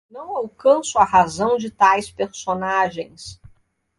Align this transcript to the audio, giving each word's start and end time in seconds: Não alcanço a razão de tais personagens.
Não 0.09 0.35
alcanço 0.35 0.97
a 0.97 1.03
razão 1.03 1.57
de 1.57 1.69
tais 1.69 2.09
personagens. 2.09 3.39